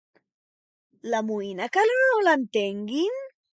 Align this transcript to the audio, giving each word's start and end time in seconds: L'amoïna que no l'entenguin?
L'amoïna 1.11 1.69
que 1.77 1.85
no 1.93 2.09
l'entenguin? 2.29 3.25